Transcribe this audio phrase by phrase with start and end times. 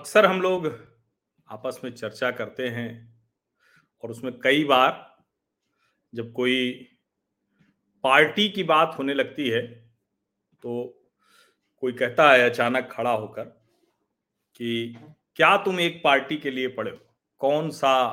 [0.00, 0.78] अक्सर हम लोग
[1.50, 3.20] आपस में चर्चा करते हैं
[4.02, 5.18] और उसमें कई बार
[6.14, 6.88] जब कोई
[8.04, 9.66] पार्टी की बात होने लगती है
[10.62, 11.02] तो
[11.76, 13.42] कोई कहता है अचानक खड़ा होकर
[14.56, 14.96] कि
[15.36, 16.98] क्या तुम एक पार्टी के लिए पड़े हो?
[17.38, 18.12] कौन सा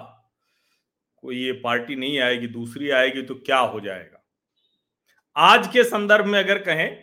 [1.17, 4.23] कोई ये पार्टी नहीं आएगी, दूसरी आएगी तो क्या हो जाएगा?
[5.35, 7.01] आज के संदर्भ में अगर कहें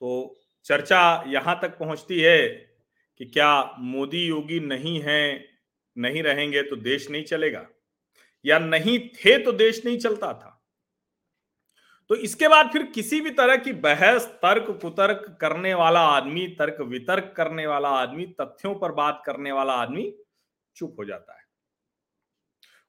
[0.00, 2.71] तो चर्चा यहाँ तक पहुँचती है
[3.18, 5.48] कि क्या मोदी योगी नहीं है,
[5.98, 7.68] नहीं रहेंगे तो देश नहीं चलेगा?
[8.44, 10.58] या नहीं थे तो देश नहीं चलता था?
[12.08, 16.80] तो इसके बाद फिर किसी भी तरह की बहस, तर्क कुतर्क करने वाला आदमी, तर्क
[16.80, 20.16] वितर्क करने वाला आदमी, तथ्यों पर बात करने वाला आदमी
[20.76, 21.44] चुप हो जाता है।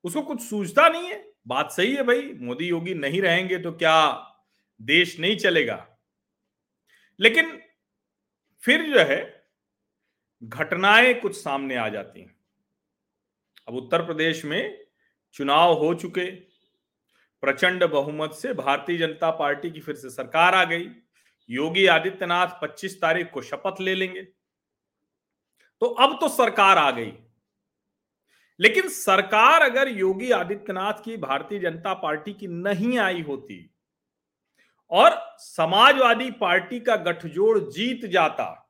[0.03, 4.27] उसको कुछ सूझता नहीं है। बात सही है भाई, मोदी योगी नहीं रहेंगे तो क्या
[4.81, 5.97] देश नहीं चलेगा?
[7.19, 7.61] लेकिन
[8.63, 9.32] फिर जो है
[10.43, 12.35] घटनाएँ कुछ सामने आ जाती हैं।
[13.67, 14.85] अब उत्तर प्रदेश में
[15.33, 16.31] चुनाव हो चुके,
[17.41, 20.91] प्रचंड बहुमत से भारतीय जनता पार्टी की फिर से सरकार आ गई।
[21.49, 24.23] योगी आदित्यनाथ 25 तारीख को शपथ ले लेंगे।
[25.79, 27.13] तो अब तो सरकार आ गई।
[28.59, 33.69] लेकिन सरकार अगर योगी आदित्यनाथ की भारतीय जनता पार्टी की नहीं आई होती
[34.89, 38.62] और समाजवादी पार्टी का गठजोड़ जीत जाता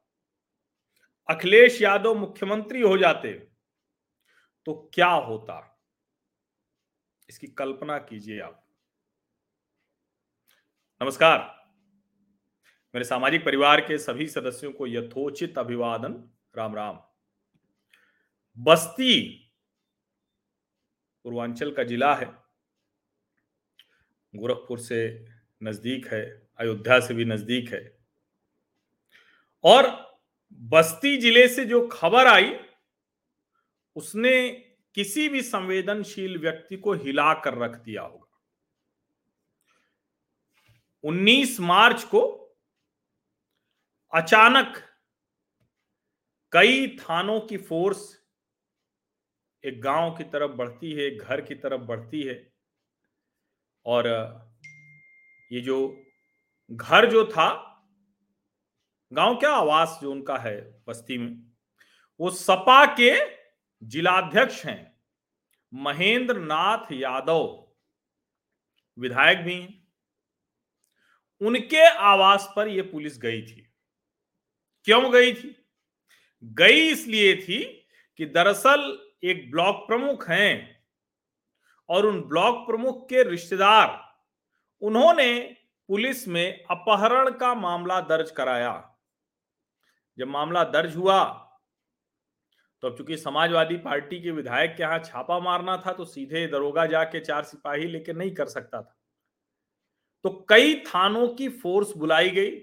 [1.30, 3.34] अखिलेश यादव मुख्यमंत्री हो जाते
[4.66, 5.80] तो क्या होता?
[7.30, 8.68] इसकी कल्पना कीजिए आप।
[11.02, 11.40] नमस्कार।
[12.94, 17.00] मेरे सामाजिक परिवार के सभी सदस्यों को यथोचित अभिवादन। राम राम।
[18.58, 19.50] बस्ती
[21.24, 22.26] पूर्वांचल का जिला है।
[24.36, 25.26] गोरखपुर से
[25.64, 28.00] नज़दीक है, अयोध्या से भी नज़दीक है।
[29.64, 30.13] और
[30.60, 32.56] बस्ती ज़िले से जो खबर आई,
[33.96, 34.50] उसने
[34.96, 38.42] किसी भी संवेदनशील व्यक्ति को हिला कर रख दिया होगा।
[41.04, 42.40] 19 मार्च को
[44.14, 44.78] अचानक
[46.52, 48.20] कई थानों की फोर्स
[49.66, 52.54] एक गाँव की तरफ़ बढ़ती है घर की तरफ़ बढ़ती है
[53.86, 54.08] और
[55.52, 56.06] ये जो
[56.72, 57.73] घर जो था
[59.14, 61.52] गाँव क्या आवास जो उनका है बस्ती में?
[62.20, 63.38] वो सपा के
[63.84, 65.02] जिलाध्यक्ष हैं।
[65.74, 67.68] महेंद्र नाथ यादव,
[69.00, 69.88] विधायक भी हैं।
[71.42, 73.74] उनके आवास पर यह पुलिस गई थी।
[74.84, 75.66] क्यों गई थी?
[76.44, 77.88] गई इसलिए थी
[78.18, 80.86] कि दरअसल एक ब्लॉक प्रमुख हैं
[81.90, 84.18] और उन ब्लॉक प्रमुख के रिश्तेदार,
[84.82, 85.58] उन्होंने
[85.88, 88.90] पुलिस में अपहरण का मामला दर्ज कराया।
[90.18, 91.24] जब मामला दर्ज हुआ
[92.84, 96.86] तो अब चूँकि समाजवादी पार्टी के विधायक के यहाँ छापा मारना था तो सीधे दरोगा
[96.86, 98.96] जाके चार सिपाही लेके नहीं कर सकता था।
[100.26, 102.60] तो कई थानों की फोर्स बुलाई गई,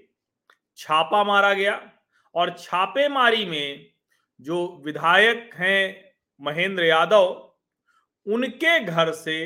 [0.77, 1.79] छापा मारा गया
[2.35, 3.91] और छापेमारी में
[4.39, 7.25] जो विधायक हैं महेंद्र यादव,
[8.25, 9.37] उनके घर से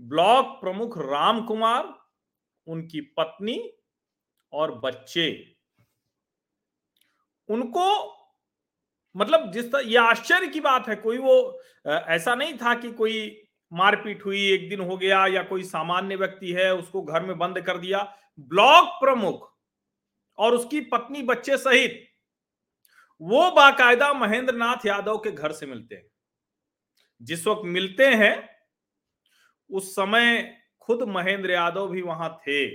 [0.00, 1.94] ब्लॉक प्रमुख राम कुमार,
[2.66, 3.60] उनकी पत्नी
[4.52, 5.30] और बच्चे
[7.48, 8.14] उनको
[9.16, 13.44] मतलब जिस तरह यह आश्चर्य की बात है, कोई वो ऐसा नहीं था कि कोई
[13.72, 17.60] मारपीट हुई, एक दिन हो गया, या कोई सामान्य व्यक्ति है, उसको घर में बंद
[17.60, 19.56] कर दिया। ब्लॉक प्रमुख
[20.38, 22.04] और उसकी पत्नी, बच्चे सहित,
[23.20, 26.10] वो बाकायदा महेंद्र नाथ यादव के घर से मिलते हैं।
[27.22, 28.48] जिस वक्त मिलते हैं,
[29.70, 32.66] उस समय खुद महेंद्र यादव भी वहाँ थे।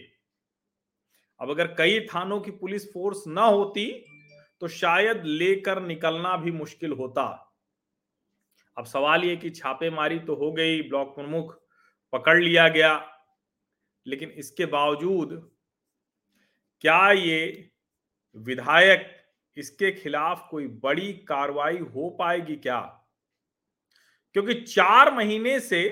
[1.40, 4.06] अब अगर कई थानों की पुलिस फोर्स ना होती
[4.64, 7.24] तो शायद लेकर निकलना भी मुश्किल होता।
[8.78, 11.52] अब सवाल ये कि छापेमारी तो हो गई, ब्लॉक प्रमुख
[12.14, 12.94] पकड़ लिया गया,
[14.06, 15.52] लेकिन इसके बावजूद
[16.82, 17.70] क्या ये
[18.36, 19.06] विधायक
[19.58, 22.80] इसके खिलाफ कोई बड़ी कार्रवाई हो पाएगी क्या?
[24.36, 25.84] क्योंकि चार महीने से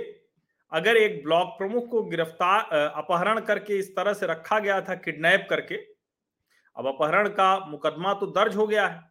[0.71, 5.47] अगर एक ब्लॉक प्रमुख को गिरफ़्तार अपहरण करके इस तरह से रखा गया था, किडनैप
[5.49, 5.90] करके
[6.75, 9.03] अब अपहरण का मुकदमा तो दर्ज हो गया है,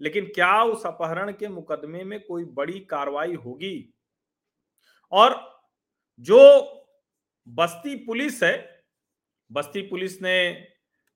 [0.00, 3.94] लेकिन क्या उस अपहरण के मुकदमे में कोई बड़ी कार्रवाई होगी?
[5.12, 5.36] और
[6.20, 6.38] जो
[7.46, 8.84] बस्ती पुलिस है,
[9.50, 10.68] बस्ती पुलिस ने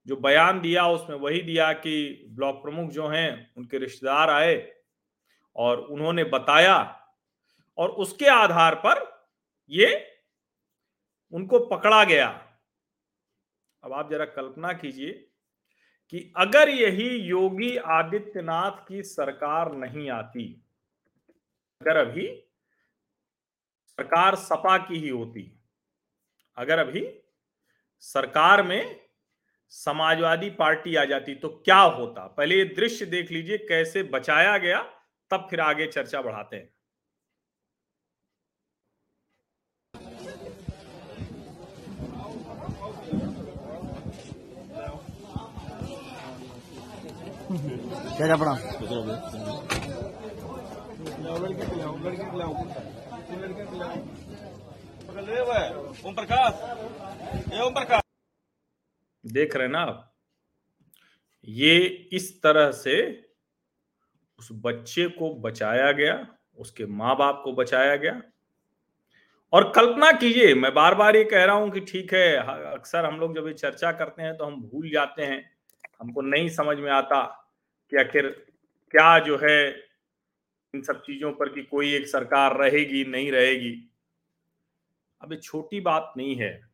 [0.07, 4.57] जो बयान दिया, उसमें वही दिया कि ब्लॉक प्रमुख जो हैं, उनके रिश्तेदार आए
[5.57, 6.77] और उन्होंने बताया
[7.79, 9.07] और उसके आधार पर
[9.71, 10.07] ये
[11.33, 12.29] उनको पकड़ा गया।
[13.85, 15.28] अब आप जरा कल्पना कीजिए
[16.11, 20.65] कि अगर यही योगी आदित्यनाथ की सरकार नहीं आती,
[21.81, 22.27] अगर अभी
[23.89, 25.61] सरकार सपा की ही होती,
[26.57, 27.07] अगर अभी
[28.01, 29.01] सरकार में
[29.73, 32.27] समाजवादी पार्टी आ जाती तो क्या होता?
[32.27, 34.83] पहले ये दृश्य देख लीजिए, कैसे बचाया गया,
[35.31, 36.78] तब फिर आगे चर्चा बढ़ाते हैं।
[48.19, 48.63] क्या प्रकाश
[59.25, 60.15] देख रहे ना आप?
[61.49, 61.77] ये
[62.13, 62.97] इस तरह से
[64.39, 66.27] उस बच्चे को बचाया गया,
[66.59, 68.21] उसके माँ बाप को बचाया गया।
[69.53, 72.37] और कल्पना कीजिए, मैं बार बार ये कह रहा हूँ कि ठीक है,
[72.73, 75.51] अक्सर हम लोग जब ये चर्चा करते हैं तो हम भूल जाते हैं,
[76.01, 77.45] हमको नहीं समझ में आता।
[77.91, 78.47] कि आखिर
[78.91, 79.71] क्या जो है
[80.75, 83.91] इन सब चीज़ों पर कि कोई एक सरकार रहेगी, नहीं रहेगी?
[85.23, 86.69] अब ये छोटी बात नहीं है।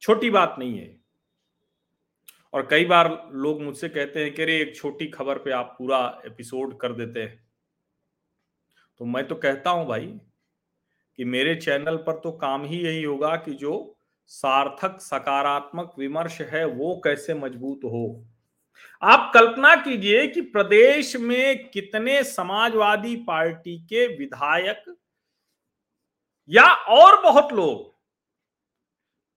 [0.00, 1.00] छोटी बात नहीं है।
[2.52, 6.22] और कई बार लोग मुझसे कहते हैं कि अरे, एक छोटी खबर पे आप पूरा
[6.26, 7.48] एपिसोड कर देते हैं।
[8.98, 10.20] तो मैं तो कहता हूँ भाई
[11.16, 16.64] कि मेरे चैनल पर तो काम ही यही होगा कि जो सार्थक, सकारात्मक विमर्श है,
[16.64, 18.26] वो कैसे मज़बूत हो?
[19.02, 24.84] आप कल्पना कीजिए कि प्रदेश में कितने समाजवादी पार्टी के विधायक
[26.48, 27.94] या और बहुत लोग,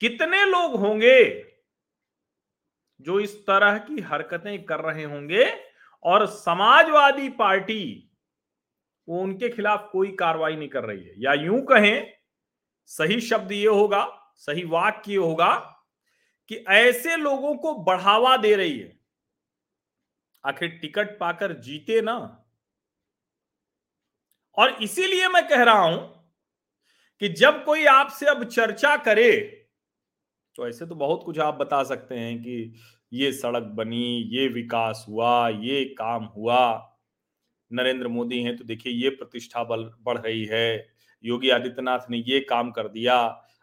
[0.02, 1.46] कितने लोग होंगे
[3.02, 5.46] जो इस तरह की हरकतें कर रहे होंगे
[6.04, 8.12] और समाजवादी पार्टी
[9.08, 11.14] वो उनके खिलाफ कोई कार्रवाई नहीं कर रही है?
[11.18, 12.14] या यूँ कहें,
[12.86, 15.56] सही शब्द ये होगा, सही वाक्य होगा
[16.52, 18.99] कि ऐसे लोगों को बढ़ावा दे रही है।
[20.44, 22.46] आखिर टिकट पाकर जीते ना?
[24.58, 25.98] और इसीलिए मैं कह रहा हूँ
[27.22, 29.32] कि जब कोई आपसे अब चर्चा करे
[30.56, 32.74] तो ऐसे तो बहुत कुछ आप बता सकते हैं कि
[33.14, 36.96] ये सड़क बनी, ये विकास हुआ, ये काम हुआ।
[37.72, 40.88] नरेंद्र मोदी हैं तो देखिए ये प्रतिष्ठा बल, बढ़ रही है।
[41.24, 43.18] योगी आदित्यनाथ ने ये काम कर दिया।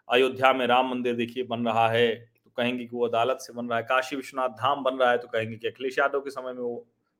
[0.08, 2.08] अयोध्या में राम मंदिर देखिए बन रहा है।
[2.56, 5.29] कहेंगे कि वो अदालत से बन रहा है, काशी विश्वनाथ धाम बन रहा है तो
[5.29, 6.76] कहेंगे कि अखिलेश यादव के समय में वो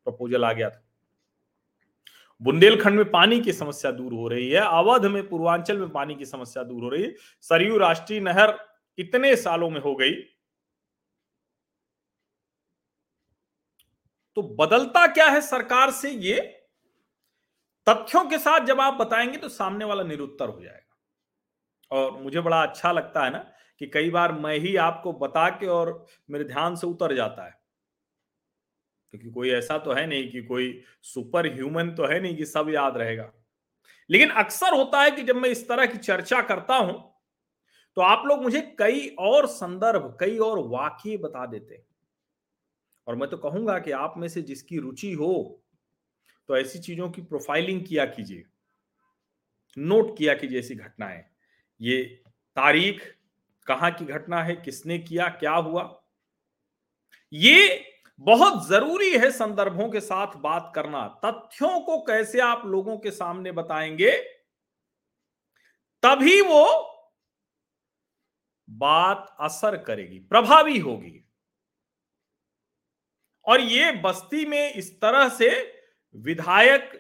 [0.06, 0.83] प्रपोजल आ गया था।
[2.41, 6.27] बुंदेलखंड में पानी की समस्या दूर हो रही है, अवध में पूर्वांचल में पानी की
[6.27, 8.59] समस्या दूर हो रही है, सरयू राष्ट्रीय नहर
[8.99, 10.12] इतने सालों में हो गई?
[14.37, 16.41] तो बदलता क्या है सरकार से ये?
[17.87, 22.62] तथ्यों के साथ जब आप बताएँगे तो सामने वाला निरुत्तर हो जाएगा। और मुझे बड़ा
[22.62, 23.44] अच्छा लगता है ना
[23.81, 27.55] कि कई बार मैं ही आपको बता के और मेरे ध्यान से उतर जाता है।
[29.14, 32.70] क्योंकि कोई ऐसा तो है नहीं कि कोई सुपर ह्यूमन तो है नहीं कि सब
[32.70, 33.32] याद रहेगा।
[34.11, 36.94] लेकिन अक्सर होता है कि जब मैं इस तरह की चर्चा करता हूँ
[37.96, 41.82] तो आप लोग मुझे कई और संदर्भ, कई और वाक्य बता देते
[43.06, 45.62] और मैं तो कहूँगा कि आप में से जिसकी रुचि हो
[46.49, 48.44] तो ऐसी चीज़ों की प्रोफाइलिंग किया कीजिए।
[49.76, 51.23] नोट किया कीजिए ऐसी घटनाएँ।
[51.81, 52.02] ये
[52.56, 53.02] तारीख
[53.68, 56.02] कहाँ की घटना है, किसने किया, क्या हुआ?
[57.32, 57.85] ये
[58.20, 63.52] बहुत ज़रूरी है संदर्भों के साथ बात करना। तथ्यों को कैसे आप लोगों के सामने
[63.52, 64.11] बताएँगे,
[66.02, 66.64] तभी वो
[68.68, 71.23] बात असर करेगी, प्रभावी होगी।
[73.46, 75.50] और ये बस्ती में इस तरह से
[76.14, 76.90] विधायक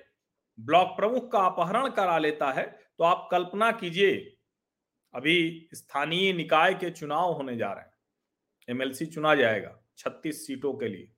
[0.58, 2.64] ब्लॉक प्रमुख का अपहरण करा लेता है
[2.98, 4.35] तो आप कल्पना कीजिए
[5.14, 7.94] अभी स्थानीय निकाय के चुनाव होने जा रहे हैं।
[8.68, 11.12] एमएलसी चुना जाएगा 36 सीटों के लिए।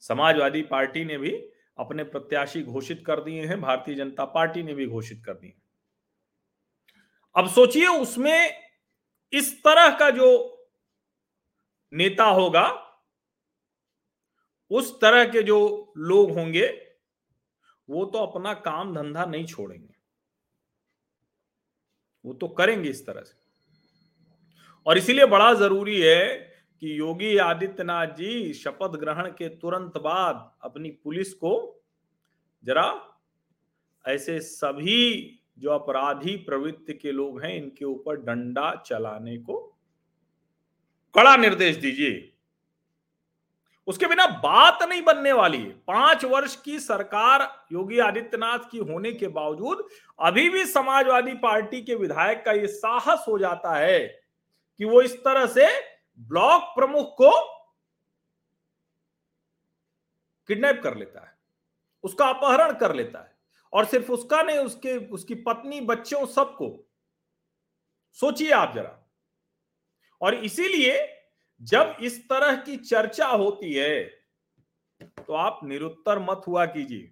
[0.00, 1.32] समाजवादी पार्टी ने भी
[1.78, 5.54] अपने प्रत्याशी घोषित कर दिए हैं, भारतीय जनता पार्टी ने भी घोषित कर दिए
[7.36, 8.68] अब सोचिए उसमें
[9.32, 10.50] इस तरह का जो
[11.92, 12.68] नेता होगा,
[14.70, 16.66] उस तरह के जो लोग होंगे,
[17.90, 19.93] वो तो अपना काम धंधा नहीं छोड़ेंगे।
[22.24, 23.34] वो तो करेंगे इस तरह से।
[24.86, 26.26] और इसीलिए बड़ा ज़रूरी है
[26.82, 31.84] कि योगी आदित्यनाथ जी शपथ ग्रहण के तुरंत बाद अपनी पुलिस को
[32.64, 33.10] जरा
[34.04, 39.78] ऐसे सभी जो अपराधी प्रवृत्ति के लोग हैं, इनके ऊपर डंडा चलाने को
[41.14, 42.33] कड़ा निर्देश दीजिए।
[43.86, 49.28] उसके बिना बात नहीं बनने वाली। पाँच वर्ष की सरकार योगी आदित्यनाथ की होने के
[49.28, 49.86] बावजूद
[50.20, 54.00] अभी भी समाजवादी पार्टी के विधायक का यह साहस हो जाता है
[54.80, 55.66] कि वो इस तरह से
[56.18, 57.30] ब्लॉक प्रमुख को
[60.48, 61.32] किडनैप कर लेता है,
[62.04, 63.32] उसका अपहरण कर लेता है
[63.72, 66.86] और सिर्फ़ उसका नहीं, उसके, उसकी पत्नी, बच्चों सबको।
[68.12, 68.98] सोचिए आप जरा।
[70.20, 71.13] और इसीलिए
[71.60, 74.02] जब इस तरह की चर्चा होती है
[75.00, 77.10] तो आप निरुत्तर मत हुआ कीजिए।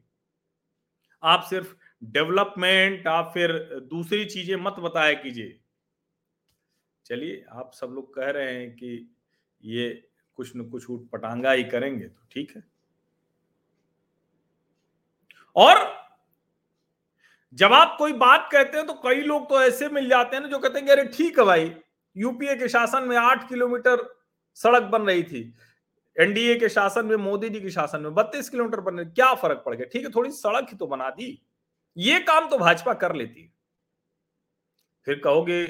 [1.22, 3.52] आप सिर्फ़ डेवलपमेंट, आप फिर
[3.84, 5.58] दूसरी चीज़ें मत बताया कीजिए।
[7.06, 9.14] चलिए, आप सब लोग कह रहे हैं कि
[9.62, 9.88] ये
[10.38, 12.62] कुछ न कुछ उठ पटांगा ही करेंगे तो ठीक है।
[15.56, 15.90] और
[17.56, 20.48] जब आप कोई बात कहते हैं तो कई लोग तो ऐसे मिल जाते हैं ना,
[20.48, 21.72] जो कहते हैं अरे ठीक है भाई,
[22.16, 24.02] यूपीए के शासन में आठ किलोमीटर
[24.54, 25.54] सड़क बन रही थी।
[26.20, 29.62] एनडीए के शासन में, मोदी जी के शासन में बत्तीस किलोमीटर बन रही क्या फ़र्क
[29.66, 29.86] पड़ गया?
[29.86, 31.42] ठीक है, थोड़ी सड़क ही तो बना दी।
[31.96, 33.52] ये काम तो भाजपा कर लेती
[35.06, 35.66] फिर कहोगे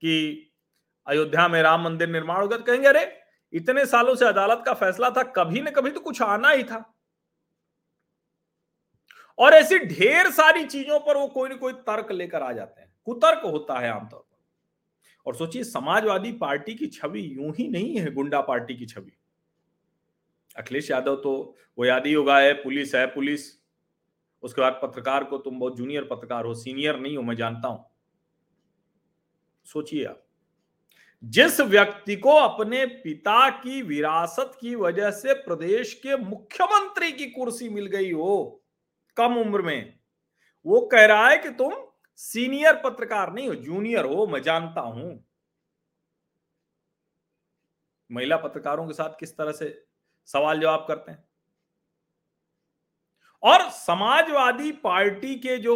[0.00, 0.46] कि
[1.06, 3.20] अयोध्या में राम मंदिर निर्माण होगा तो कहेंगे, अरे,
[3.52, 6.94] इतने सालों से अदालत का फैसला था, कभी ना कभी तो कुछ आना ही था।
[9.38, 12.96] और ऐसी ढेर सारी चीज़ों पर वो कोई ना कोई तर्क लेकर आ जाते हैं।
[13.04, 14.33] कुतर्क होता है आमतौर पर।
[15.26, 19.12] और सोचिए, समाजवादी पार्टी की छवि यूँ ही नहीं है, गुंडा पार्टी की छवि।
[20.56, 21.32] अखिलेश यादव तो
[21.78, 23.46] वो याद ही होगा है पुलिस है, पुलिस।
[24.42, 27.84] उसके बाद पत्रकार को तुम बहुत जूनियर पत्रकार हो, सीनियर नहीं हो, मैं जानता हूँ।
[29.66, 30.20] सोचिए आप,
[31.22, 37.68] जिस व्यक्ति को अपने पिता की विरासत की वजह से प्रदेश के मुख्यमंत्री की कुर्सी
[37.68, 38.62] मिल गई हो,
[39.16, 39.94] कम उम्र में,
[40.66, 41.72] वो कह रहा है कि तुम
[42.16, 45.24] सीनियर पत्रकार नहीं हो, जूनियर हो, मैं जानता हूँ।
[48.10, 49.86] महिला पत्रकारों के साथ किस तरह से
[50.26, 51.24] सवाल जवाब करते हैं?
[53.42, 55.74] और समाजवादी पार्टी के जो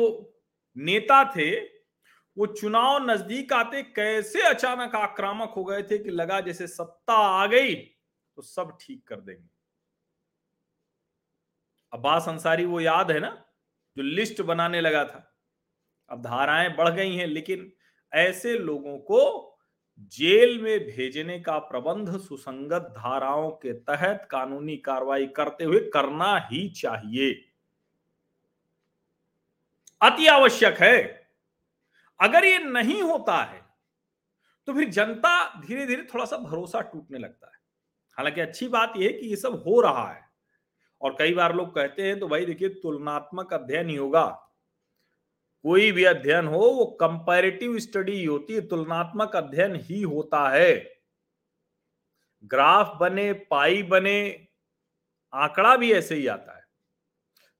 [0.76, 1.78] नेता थे,
[2.37, 7.47] वो चुनाव नज़दीक आते कैसे अचानक आक्रामक हो गए थे कि लगा जैसे सत्ता आ
[7.47, 9.49] गई तो सब ठीक कर देंगे।
[11.92, 13.30] अब्बास अंसारी, वो याद है ना,
[13.97, 15.27] जो लिस्ट बनाने लगा था।
[16.11, 17.71] अब धाराएँ बढ़ गई हैं, लेकिन
[18.12, 19.55] ऐसे लोगों को
[20.12, 26.69] जेल में भेजने का प्रबंध सुसंगत धाराओं के तहत कानूनी कार्रवाई करते हुए करना ही
[26.73, 27.33] चाहिए।
[30.00, 30.99] अति आवश्यक है।
[32.21, 33.61] अगर ये नहीं होता है
[34.69, 37.59] तो फिर जनता धीरे धीरे थोड़ा सा भरोसा टूटने लगता है।
[38.19, 40.21] हालाँकि अच्छी बात यह है कि ये सब हो रहा है,
[41.00, 44.25] और कई बार लोग कहते हैं तो भाई देखिए, तुलनात्मक अध्ययन ही होगा।
[45.65, 50.75] कोई भी अध्ययन हो, वो कंपैरेटिव स्टडी होती है, तुलनात्मक अध्ययन ही होता है।
[52.45, 54.49] ग्राफ बने, पाई बने,
[55.33, 56.67] आंकड़ा भी ऐसे ही आता है।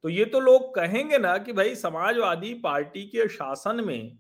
[0.05, 4.19] तो ये तो लोग कहेंगे ना कि भाई समाजवादी पार्टी के शासन में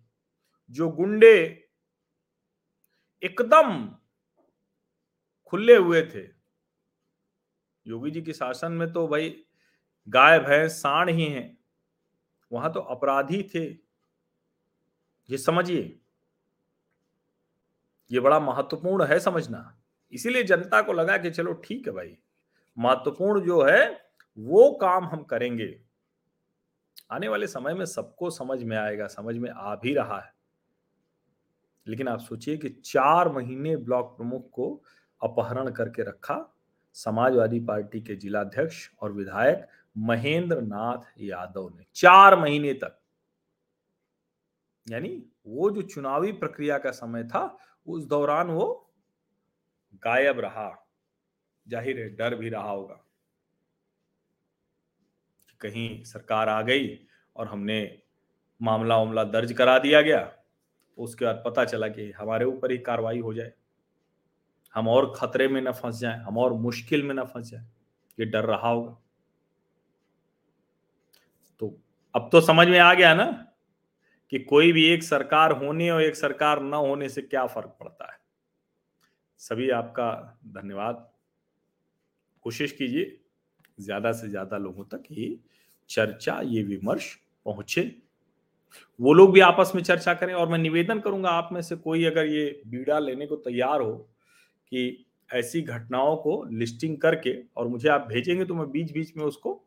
[0.71, 1.37] जो गुंडे
[3.23, 3.87] एकदम
[5.47, 6.23] खुले हुए थे,
[7.87, 9.35] योगी जी के शासन में तो भाई
[10.09, 11.58] गाय, भैंस साण ही हैं।
[12.53, 13.65] वहाँ तो अपराधी थे।
[15.31, 16.01] ये समझिए।
[18.13, 19.79] ये बड़ा महत्वपूर्ण है समझना।
[20.13, 22.19] इसीलिए जनता को लगा कि चलो ठीक है भाई,
[22.79, 25.81] महत्वपूर्ण जो है, वो काम हम करेंगे।
[27.11, 30.35] आने वाले समय में सबको समझ में आएगा, समझ में आ भी रहा है।
[31.87, 34.83] लेकिन आप सोचिए कि चार महीने ब्लॉक प्रमुख को
[35.23, 36.55] अपहरण करके रखा,
[36.93, 42.99] समाजवादी पार्टी के जिलाध्यक्ष और विधायक महेंद्र नाथ यादव ने चार महीने तक,
[44.87, 45.11] यानी
[45.47, 48.67] वो जो चुनावी प्रक्रिया का समय था, उस दौरान वो
[50.03, 50.71] गायब रहा।
[51.67, 53.01] ज़ाहिर है, डर भी रहा होगा
[55.61, 56.99] कहीं सरकार आ गई
[57.37, 57.99] और हमने
[58.61, 60.31] मामला उमला दर्ज करा दिया गया
[60.99, 63.53] उसके बाद पता चला कि हमारे ऊपर ही कार्रवाई हो जाए।
[64.75, 67.67] हम और खतरे में न फंस जाए, हम और मुश्किल में न फंस जाए,
[68.19, 68.97] ये डर रहा होगा
[71.61, 71.75] तो
[72.19, 73.25] अब तो समझ में आ गया ना
[74.33, 78.13] कि कोई भी एक सरकार होने और एक सरकार न होने से क्या फ़र्क पड़ता
[78.13, 78.19] है।
[79.41, 80.11] सभी आपका
[80.47, 81.09] धन्यवाद।
[82.45, 83.17] कोशिश कीजिए
[83.79, 85.39] ज़्यादा से ज़्यादा लोगों तक ये
[85.91, 87.15] चर्चा, ये विमर्श
[87.47, 87.83] पहुँचे।
[89.01, 92.05] वो लोग भी आपस में चर्चा करें और मैं निवेदन करूँगा आप में से कोई
[92.05, 93.95] अगर ये बीड़ा लेने को तैयार हो
[94.73, 99.25] कि ऐसी घटनाओं को लिस्टिंग करके और मुझे आप भेजेंगे तो मैं बीच बीच में
[99.25, 99.61] उसको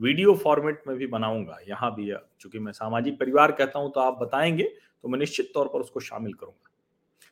[0.00, 4.18] वीडियो फॉर्मेट में भी बनाऊँगा, यहाँ भी चूँकि मैं सामाजिक परिवार कहता हूँ तो आप
[4.20, 4.64] बताएँगे
[5.04, 6.70] तो मैं निश्चित तौर पर उसको शामिल करूँगा।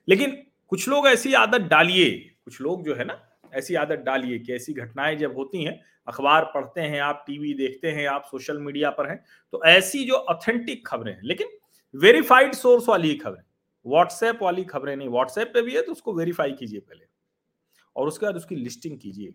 [0.09, 0.37] लेकिन
[0.73, 2.11] कुछ लोग ऐसी आदत डालिए,
[2.45, 3.21] कुछ लोग जो है ना,
[3.53, 7.91] ऐसी आदत डालिए कि ऐसी घटनाएँ जब होती हैं, अखबार पढ़ते हैं, आप टीवी देखते
[7.91, 11.49] हैं, आप सोशल मीडिया पर हैं तो ऐसी जो ऑथेंटिक खबरें हैं, लेकिन
[11.95, 13.43] वेरीफाइड सोर्स वाली ही खबरें
[13.87, 17.05] व्हाट्सएप वाली खबरें नहीं व्हाट्सएप पे भी है तो उसको वेरीफाई कीजिए पहले,
[17.97, 19.35] और उसके बाद उसकी लिस्टिंग कीजिए।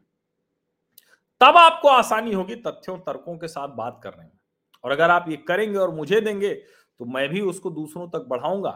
[1.41, 4.37] तब आपको आसानी होगी तथ्यों तर्कों के साथ बात करने में।
[4.83, 8.71] और अगर आप ये करेंगे और मुझे देंगे तो मैं भी उसको दूसरों तक बढ़ाऊँगा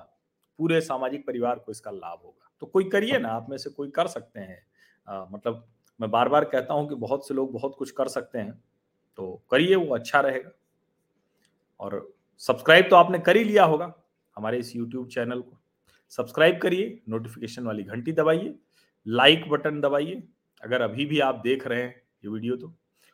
[0.60, 3.90] पूरे सामाजिक परिवार को इसका लाभ होगा। तो कोई करिए ना आप में से कोई
[3.90, 4.62] कर सकते हैं।
[5.08, 5.66] आ, मतलब
[6.00, 8.52] मैं बार बार कहता हूँ कि बहुत से लोग बहुत कुछ कर सकते हैं
[9.18, 10.52] तो करिए वो अच्छा रहेगा।
[11.80, 13.94] और सब्सक्राइब तो आपने कर ही लिया होगा
[14.38, 15.60] हमारे इस यूट्यूब चैनल को।
[16.12, 18.56] सब्सक्राइब करिए नोटिफिकेशन वाली घंटी दबाइए
[19.06, 20.24] लाइक बटन दबाइए।
[20.64, 22.74] अगर अभी भी आप देख रहे हैं ये वीडियो तो।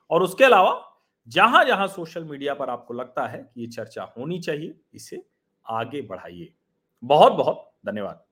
[0.10, 0.86] और उसके अलावा
[1.28, 5.24] जहाँ जहाँ सोशल मीडिया पर आपको लगता है कि ये चर्चा होनी चाहिए, इसे
[5.66, 6.54] आगे बढ़ाइए।
[7.04, 8.29] बहुत बहुत धन्यवाद।